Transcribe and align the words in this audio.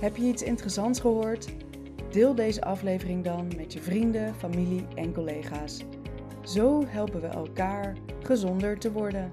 Heb 0.00 0.16
je 0.16 0.22
iets 0.22 0.42
interessants 0.42 1.00
gehoord? 1.00 1.48
Deel 2.10 2.34
deze 2.34 2.62
aflevering 2.62 3.24
dan 3.24 3.56
met 3.56 3.72
je 3.72 3.82
vrienden, 3.82 4.34
familie 4.34 4.86
en 4.94 5.12
collega's. 5.12 5.84
Zo 6.44 6.86
helpen 6.86 7.20
we 7.20 7.26
elkaar 7.26 7.96
gezonder 8.22 8.78
te 8.78 8.92
worden. 8.92 9.32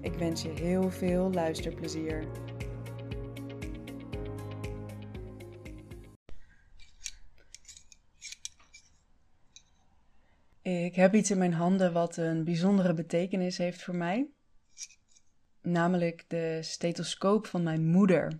Ik 0.00 0.14
wens 0.14 0.42
je 0.42 0.48
heel 0.48 0.90
veel 0.90 1.30
luisterplezier. 1.30 2.24
Ik 10.62 10.94
heb 10.94 11.14
iets 11.14 11.30
in 11.30 11.38
mijn 11.38 11.54
handen 11.54 11.92
wat 11.92 12.16
een 12.16 12.44
bijzondere 12.44 12.94
betekenis 12.94 13.58
heeft 13.58 13.82
voor 13.82 13.96
mij. 13.96 14.30
Namelijk 15.62 16.24
de 16.28 16.58
stethoscoop 16.60 17.46
van 17.46 17.62
mijn 17.62 17.86
moeder. 17.86 18.38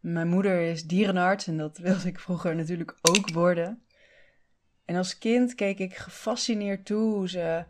Mijn 0.00 0.28
moeder 0.28 0.60
is 0.60 0.86
dierenarts 0.86 1.46
en 1.46 1.56
dat 1.56 1.78
wilde 1.78 2.08
ik 2.08 2.20
vroeger 2.20 2.56
natuurlijk 2.56 2.98
ook 3.02 3.30
worden. 3.30 3.82
En 4.84 4.96
als 4.96 5.18
kind 5.18 5.54
keek 5.54 5.78
ik 5.78 5.96
gefascineerd 5.96 6.86
toe 6.86 7.14
hoe 7.14 7.28
ze 7.28 7.64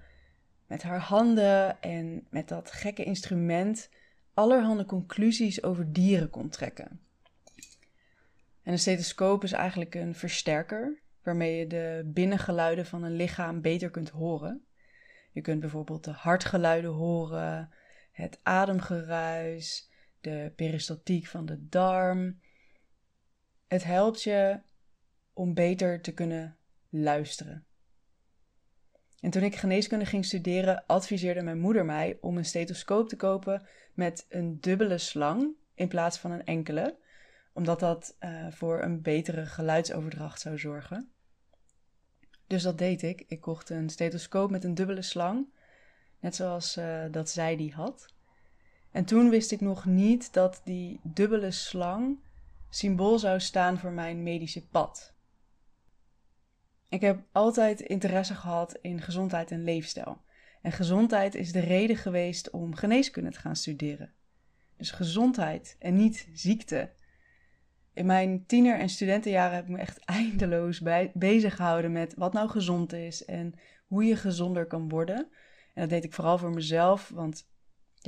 met 0.67 0.83
haar 0.83 1.01
handen 1.01 1.83
en 1.83 2.27
met 2.31 2.49
dat 2.49 2.71
gekke 2.71 3.05
instrument 3.05 3.91
allerhande 4.35 4.85
conclusies 4.85 5.63
over 5.63 5.93
dieren 5.93 6.31
kon 6.31 6.49
trekken. 6.49 7.01
En 8.63 8.73
een 8.73 8.79
stethoscoop 8.79 9.45
is 9.45 9.53
eigenlijk 9.53 9.95
een 9.95 10.15
versterker 10.15 10.99
waarmee 11.23 11.59
je 11.59 11.67
de 11.67 12.03
binnengeluiden 12.07 12.87
van 12.87 13.03
een 13.03 13.17
lichaam 13.17 13.61
beter 13.61 13.91
kunt 13.91 14.09
horen. 14.09 14.65
Je 15.33 15.41
kunt 15.41 15.61
bijvoorbeeld 15.61 16.05
de 16.05 16.11
hartgeluiden 16.11 16.91
horen, 16.91 17.71
het 18.13 18.41
ademgeruis, 18.43 19.88
de 20.21 20.53
peristaltiek 20.57 21.27
van 21.27 21.47
de 21.47 21.69
darm. 21.69 22.41
Het 23.67 23.85
helpt 23.85 24.23
je 24.23 24.61
om 25.33 25.55
beter 25.55 26.01
te 26.01 26.13
kunnen 26.13 26.57
luisteren. 26.89 27.67
En 29.21 29.31
toen 29.31 29.43
ik 29.43 29.57
geneeskunde 29.57 30.07
ging 30.07 30.25
studeren, 30.25 30.85
adviseerde 30.87 31.43
mijn 31.43 31.61
moeder 31.61 31.85
mij 31.85 32.19
om 32.21 32.37
een 32.37 32.45
stethoscoop 32.45 33.09
te 33.09 33.17
kopen 33.17 33.67
met 33.95 34.27
een 34.29 34.61
dubbele 34.61 34.99
slang 34.99 35.55
in 35.75 35.89
plaats 35.89 36.19
van 36.19 36.31
een 36.31 36.45
enkele, 36.45 36.97
omdat 37.53 37.81
dat 37.81 38.17
uh, 38.21 38.51
voor 38.51 38.83
een 38.83 39.03
betere 39.03 39.47
geluidsoverdracht 39.47 40.41
zou 40.41 40.59
zorgen. 40.59 41.11
Dus 42.47 42.63
dat 42.63 42.79
deed 42.79 43.03
ik. 43.03 43.25
Ik 43.27 43.41
kocht 43.41 43.71
een 43.71 43.89
stethoscoop 43.89 44.51
met 44.51 44.65
een 44.65 44.75
dubbele 44.75 45.03
slang, 45.03 45.47
net 46.21 46.35
zoals 46.35 46.77
uh, 46.77 47.05
dat 47.11 47.31
zij 47.31 47.57
die 47.57 47.73
had. 47.73 48.15
En 48.91 49.05
toen 49.05 49.31
wist 49.31 49.53
ik 49.53 49.61
nog 49.61 49.85
niet 49.85 50.33
dat 50.33 50.61
die 50.65 51.01
dubbele 51.03 51.51
slang 51.51 52.19
symbool 52.71 53.19
zou 53.19 53.41
staan 53.41 53.79
voor 53.79 53.93
mijn 53.93 54.23
medische 54.23 54.67
pad. 54.67 55.13
Ik 56.89 57.01
heb 57.01 57.21
altijd 57.33 57.81
interesse 57.81 58.35
gehad 58.35 58.79
in 58.81 59.01
gezondheid 59.01 59.51
en 59.51 59.65
leefstijl. 59.65 60.21
En 60.63 60.73
gezondheid 60.73 61.35
is 61.35 61.53
de 61.53 61.61
reden 61.61 61.97
geweest 61.97 62.51
om 62.51 62.75
geneeskunde 62.75 63.31
te 63.31 63.39
gaan 63.39 63.57
studeren. 63.57 64.13
Dus 64.77 64.91
gezondheid 64.91 65.77
en 65.79 65.97
niet 65.97 66.29
ziekte. 66.33 66.91
In 67.93 68.07
mijn 68.07 68.47
tiener- 68.47 68.79
en 68.79 68.89
studentenjaren 68.89 69.55
heb 69.55 69.65
ik 69.65 69.71
me 69.71 69.79
echt 69.79 69.99
eindeloos 70.21 70.81
bij, 70.81 71.11
bezig 71.15 71.57
gehouden 71.57 71.93
met 71.93 72.15
wat 72.15 72.33
nou 72.33 72.49
gezond 72.49 72.93
is 72.93 73.25
en 73.25 73.55
hoe 73.87 74.05
je 74.05 74.17
gezonder 74.17 74.67
kan 74.67 74.89
worden. 74.89 75.17
En 75.75 75.81
dat 75.81 75.91
deed 75.91 76.05
ik 76.05 76.13
vooral 76.13 76.39
voor 76.39 76.51
mezelf, 76.51 77.09
want 77.09 77.47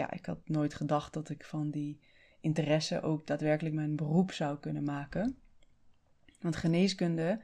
ja, 0.00 0.10
ik 0.10 0.26
had 0.26 0.48
nooit 0.48 0.74
gedacht 0.74 1.12
dat 1.12 1.30
ik 1.30 1.44
van 1.44 1.70
die 1.70 2.00
interesse 2.40 3.02
ook 3.02 3.26
daadwerkelijk 3.26 3.74
mijn 3.74 3.96
beroep 3.96 4.32
zou 4.32 4.58
kunnen 4.58 4.84
maken. 4.84 5.36
Want 6.40 6.56
geneeskunde 6.56 7.40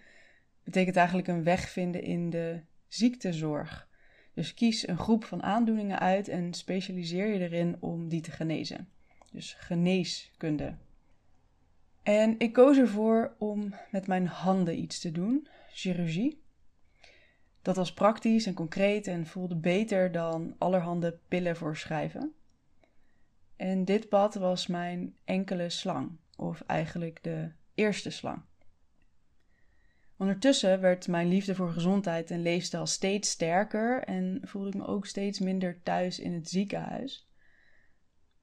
betekent 0.64 0.96
eigenlijk 0.96 1.28
een 1.28 1.44
weg 1.44 1.68
vinden 1.68 2.02
in 2.02 2.30
de 2.30 2.60
ziektezorg. 2.88 3.88
Dus 4.34 4.54
kies 4.54 4.88
een 4.88 4.98
groep 4.98 5.24
van 5.24 5.42
aandoeningen 5.42 5.98
uit 5.98 6.28
en 6.28 6.54
specialiseer 6.54 7.26
je 7.26 7.38
erin 7.38 7.76
om 7.80 8.08
die 8.08 8.20
te 8.20 8.30
genezen. 8.30 8.88
Dus 9.32 9.54
geneeskunde. 9.54 10.76
En 12.02 12.34
ik 12.38 12.52
koos 12.52 12.76
ervoor 12.76 13.34
om 13.38 13.74
met 13.90 14.06
mijn 14.06 14.26
handen 14.26 14.78
iets 14.78 15.00
te 15.00 15.12
doen, 15.12 15.48
chirurgie. 15.70 16.42
Dat 17.62 17.76
was 17.76 17.92
praktisch 17.92 18.46
en 18.46 18.54
concreet 18.54 19.06
en 19.06 19.26
voelde 19.26 19.56
beter 19.56 20.12
dan 20.12 20.54
allerhande 20.58 21.18
pillen 21.28 21.56
voorschrijven. 21.56 22.34
En 23.56 23.84
dit 23.84 24.08
pad 24.08 24.34
was 24.34 24.66
mijn 24.66 25.16
enkele 25.24 25.68
slang, 25.70 26.18
of 26.36 26.60
eigenlijk 26.66 27.22
de 27.22 27.52
eerste 27.74 28.10
slang. 28.10 28.42
Ondertussen 30.18 30.80
werd 30.80 31.08
mijn 31.08 31.28
liefde 31.28 31.54
voor 31.54 31.72
gezondheid 31.72 32.30
en 32.30 32.42
leefstijl 32.42 32.86
steeds 32.86 33.30
sterker 33.30 34.02
en 34.02 34.40
voelde 34.42 34.68
ik 34.68 34.74
me 34.74 34.86
ook 34.86 35.06
steeds 35.06 35.38
minder 35.38 35.82
thuis 35.82 36.18
in 36.18 36.32
het 36.32 36.48
ziekenhuis. 36.48 37.28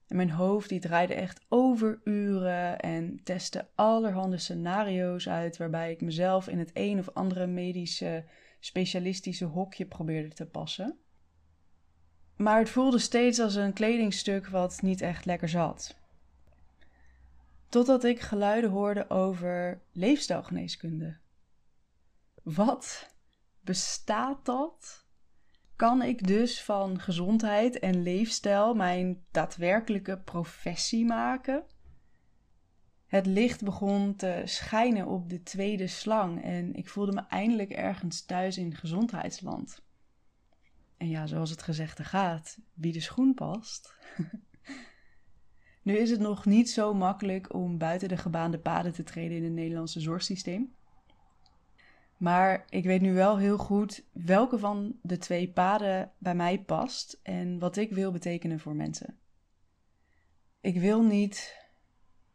En 0.06 0.16
mijn 0.16 0.30
hoofd 0.30 0.68
die 0.68 0.80
draaide 0.80 1.14
echt 1.14 1.44
over 1.48 2.00
uren 2.04 2.80
en 2.80 3.20
testte 3.24 3.68
allerhande 3.74 4.38
scenario's 4.38 5.28
uit 5.28 5.56
waarbij 5.56 5.92
ik 5.92 6.00
mezelf 6.00 6.48
in 6.48 6.58
het 6.58 6.70
een 6.72 6.98
of 6.98 7.10
andere 7.10 7.46
medische 7.46 8.24
specialistische 8.60 9.44
hokje 9.44 9.86
probeerde 9.86 10.28
te 10.28 10.46
passen. 10.46 10.98
Maar 12.36 12.58
het 12.58 12.70
voelde 12.70 12.98
steeds 12.98 13.38
als 13.38 13.54
een 13.54 13.72
kledingstuk 13.72 14.46
wat 14.46 14.82
niet 14.82 15.00
echt 15.00 15.24
lekker 15.24 15.48
zat. 15.48 15.96
Totdat 17.68 18.04
ik 18.04 18.20
geluiden 18.20 18.70
hoorde 18.70 19.10
over 19.10 19.80
leefstijlgeneeskunde. 19.92 21.16
Wat? 22.42 23.10
Bestaat 23.60 24.44
dat? 24.44 25.06
Kan 25.76 26.02
ik 26.02 26.26
dus 26.26 26.62
van 26.62 27.00
gezondheid 27.00 27.78
en 27.78 28.02
leefstijl 28.02 28.74
mijn 28.74 29.24
daadwerkelijke 29.30 30.18
professie 30.18 31.04
maken? 31.04 31.64
Het 33.06 33.26
licht 33.26 33.64
begon 33.64 34.16
te 34.16 34.42
schijnen 34.44 35.06
op 35.06 35.30
de 35.30 35.42
tweede 35.42 35.86
slang 35.86 36.42
en 36.42 36.74
ik 36.74 36.88
voelde 36.88 37.12
me 37.12 37.20
eindelijk 37.28 37.70
ergens 37.70 38.24
thuis 38.24 38.58
in 38.58 38.74
gezondheidsland. 38.74 39.83
En 40.96 41.08
ja, 41.08 41.26
zoals 41.26 41.50
het 41.50 41.62
gezegde 41.62 42.04
gaat, 42.04 42.58
wie 42.74 42.92
de 42.92 43.00
schoen 43.00 43.34
past. 43.34 43.94
nu 45.82 45.96
is 45.96 46.10
het 46.10 46.20
nog 46.20 46.44
niet 46.44 46.70
zo 46.70 46.94
makkelijk 46.94 47.54
om 47.54 47.78
buiten 47.78 48.08
de 48.08 48.16
gebaande 48.16 48.58
paden 48.58 48.92
te 48.92 49.02
treden 49.02 49.36
in 49.36 49.44
het 49.44 49.52
Nederlandse 49.52 50.00
zorgsysteem. 50.00 50.74
Maar 52.16 52.64
ik 52.68 52.84
weet 52.84 53.00
nu 53.00 53.14
wel 53.14 53.38
heel 53.38 53.58
goed 53.58 54.04
welke 54.12 54.58
van 54.58 54.98
de 55.02 55.18
twee 55.18 55.50
paden 55.50 56.12
bij 56.18 56.34
mij 56.34 56.62
past 56.62 57.20
en 57.22 57.58
wat 57.58 57.76
ik 57.76 57.92
wil 57.92 58.12
betekenen 58.12 58.60
voor 58.60 58.74
mensen. 58.74 59.18
Ik 60.60 60.80
wil 60.80 61.02
niet, 61.02 61.56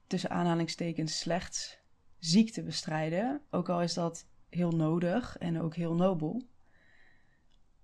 tussen 0.07 0.29
aanhalingstekens, 0.29 1.19
slechts 1.19 1.79
ziekte 2.19 2.63
bestrijden, 2.63 3.41
ook 3.50 3.69
al 3.69 3.81
is 3.81 3.94
dat 3.94 4.27
heel 4.50 4.71
nodig 4.71 5.38
en 5.38 5.62
ook 5.62 5.75
heel 5.75 5.95
nobel. 5.95 6.47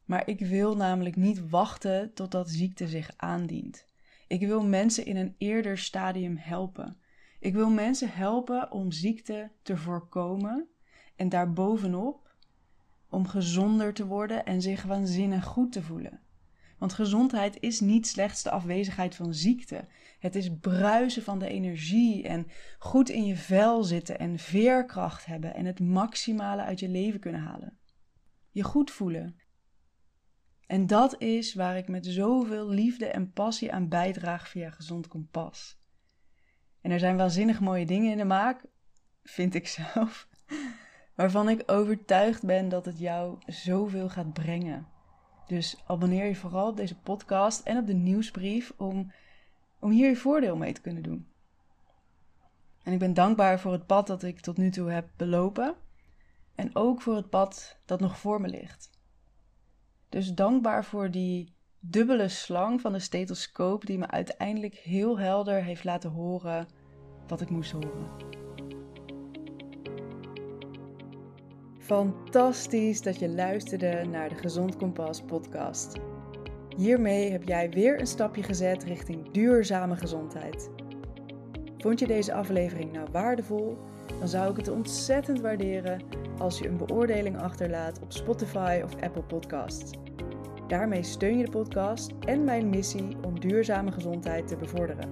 Maar 0.05 0.27
ik 0.27 0.39
wil 0.39 0.75
namelijk 0.75 1.15
niet 1.15 1.49
wachten 1.49 2.13
totdat 2.13 2.49
ziekte 2.49 2.87
zich 2.87 3.09
aandient. 3.15 3.87
Ik 4.27 4.39
wil 4.39 4.63
mensen 4.63 5.05
in 5.05 5.15
een 5.15 5.35
eerder 5.37 5.77
stadium 5.77 6.37
helpen. 6.37 6.97
Ik 7.39 7.53
wil 7.53 7.69
mensen 7.69 8.09
helpen 8.11 8.71
om 8.71 8.91
ziekte 8.91 9.51
te 9.61 9.77
voorkomen 9.77 10.67
en 11.15 11.29
daarbovenop 11.29 12.35
om 13.09 13.27
gezonder 13.27 13.93
te 13.93 14.05
worden 14.05 14.45
en 14.45 14.61
zich 14.61 14.83
waanzinnig 14.83 15.45
goed 15.45 15.71
te 15.71 15.81
voelen. 15.81 16.19
Want 16.77 16.93
gezondheid 16.93 17.57
is 17.59 17.79
niet 17.79 18.07
slechts 18.07 18.43
de 18.43 18.49
afwezigheid 18.49 19.15
van 19.15 19.33
ziekte. 19.33 19.87
Het 20.19 20.35
is 20.35 20.57
bruisen 20.61 21.23
van 21.23 21.39
de 21.39 21.47
energie 21.47 22.23
en 22.27 22.47
goed 22.79 23.09
in 23.09 23.25
je 23.25 23.35
vel 23.35 23.83
zitten 23.83 24.19
en 24.19 24.39
veerkracht 24.39 25.25
hebben 25.25 25.53
en 25.53 25.65
het 25.65 25.79
maximale 25.79 26.61
uit 26.61 26.79
je 26.79 26.89
leven 26.89 27.19
kunnen 27.19 27.41
halen. 27.41 27.77
Je 28.51 28.63
goed 28.63 28.91
voelen 28.91 29.39
en 30.67 30.87
dat 30.87 31.21
is 31.21 31.53
waar 31.53 31.77
ik 31.77 31.87
met 31.87 32.05
zoveel 32.05 32.69
liefde 32.69 33.05
en 33.05 33.31
passie 33.31 33.73
aan 33.73 33.89
bijdraag 33.89 34.47
via 34.47 34.69
Gezond 34.69 35.07
Kompas. 35.07 35.79
En 36.81 36.91
er 36.91 36.99
zijn 36.99 37.17
waanzinnig 37.17 37.59
mooie 37.59 37.85
dingen 37.85 38.11
in 38.11 38.17
de 38.17 38.25
maak, 38.25 38.63
vind 39.23 39.55
ik 39.55 39.67
zelf. 39.67 40.27
Waarvan 41.15 41.49
ik 41.49 41.71
overtuigd 41.71 42.45
ben 42.45 42.69
dat 42.69 42.85
het 42.85 42.99
jou 42.99 43.37
zoveel 43.45 44.09
gaat 44.09 44.33
brengen. 44.33 44.87
Dus 45.47 45.83
abonneer 45.87 46.25
je 46.25 46.35
vooral 46.35 46.69
op 46.69 46.77
deze 46.77 46.99
podcast 46.99 47.61
en 47.61 47.77
op 47.77 47.87
de 47.87 47.93
nieuwsbrief 47.93 48.73
om, 48.77 49.11
om 49.79 49.91
hier 49.91 50.09
je 50.09 50.15
voordeel 50.15 50.55
mee 50.55 50.73
te 50.73 50.81
kunnen 50.81 51.03
doen. 51.03 51.27
En 52.83 52.93
ik 52.93 52.99
ben 52.99 53.13
dankbaar 53.13 53.59
voor 53.59 53.71
het 53.71 53.85
pad 53.85 54.07
dat 54.07 54.23
ik 54.23 54.39
tot 54.39 54.57
nu 54.57 54.69
toe 54.69 54.91
heb 54.91 55.09
belopen. 55.15 55.75
En 56.55 56.75
ook 56.75 57.01
voor 57.01 57.15
het 57.15 57.29
pad 57.29 57.77
dat 57.85 57.99
nog 57.99 58.17
voor 58.19 58.41
me 58.41 58.47
ligt. 58.47 58.94
Dus 60.15 60.33
dankbaar 60.33 60.85
voor 60.85 61.11
die 61.11 61.53
dubbele 61.79 62.27
slang 62.27 62.81
van 62.81 62.93
de 62.93 62.99
stethoscoop 62.99 63.85
die 63.85 63.97
me 63.97 64.07
uiteindelijk 64.07 64.75
heel 64.75 65.19
helder 65.19 65.63
heeft 65.63 65.83
laten 65.83 66.09
horen 66.09 66.67
wat 67.27 67.41
ik 67.41 67.49
moest 67.49 67.71
horen. 67.71 68.09
Fantastisch 71.79 73.01
dat 73.01 73.19
je 73.19 73.29
luisterde 73.29 74.05
naar 74.05 74.29
de 74.29 74.35
Gezond 74.35 74.75
Kompas 74.75 75.21
podcast. 75.21 75.95
Hiermee 76.77 77.31
heb 77.31 77.43
jij 77.43 77.69
weer 77.69 77.99
een 77.99 78.07
stapje 78.07 78.43
gezet 78.43 78.83
richting 78.83 79.31
duurzame 79.31 79.95
gezondheid. 79.95 80.69
Vond 81.77 81.99
je 81.99 82.07
deze 82.07 82.33
aflevering 82.33 82.91
nou 82.91 83.07
waardevol? 83.11 83.77
Dan 84.19 84.27
zou 84.27 84.51
ik 84.51 84.57
het 84.57 84.69
ontzettend 84.69 85.41
waarderen 85.41 86.01
als 86.37 86.59
je 86.59 86.67
een 86.67 86.77
beoordeling 86.77 87.37
achterlaat 87.37 88.01
op 88.01 88.11
Spotify 88.11 88.81
of 88.83 89.01
Apple 89.01 89.23
Podcasts. 89.23 90.03
Daarmee 90.67 91.03
steun 91.03 91.37
je 91.37 91.45
de 91.45 91.51
podcast 91.51 92.11
en 92.19 92.43
mijn 92.43 92.69
missie 92.69 93.17
om 93.25 93.39
duurzame 93.39 93.91
gezondheid 93.91 94.47
te 94.47 94.55
bevorderen. 94.55 95.09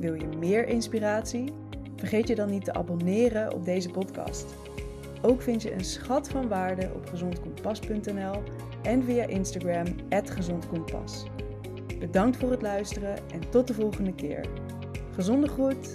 Wil 0.00 0.14
je 0.14 0.26
meer 0.38 0.68
inspiratie? 0.68 1.52
Vergeet 1.96 2.28
je 2.28 2.34
dan 2.34 2.50
niet 2.50 2.64
te 2.64 2.72
abonneren 2.72 3.52
op 3.54 3.64
deze 3.64 3.90
podcast. 3.90 4.54
Ook 5.22 5.42
vind 5.42 5.62
je 5.62 5.72
een 5.72 5.84
schat 5.84 6.28
van 6.28 6.48
waarde 6.48 6.90
op 6.94 7.08
gezondkompas.nl 7.08 8.42
en 8.82 9.04
via 9.04 9.24
Instagram 9.24 9.86
@gezondkompas. 10.24 11.24
Bedankt 11.98 12.36
voor 12.36 12.50
het 12.50 12.62
luisteren 12.62 13.16
en 13.32 13.50
tot 13.50 13.66
de 13.66 13.74
volgende 13.74 14.14
keer. 14.14 14.46
Gezonde 15.14 15.48
groet. 15.48 15.92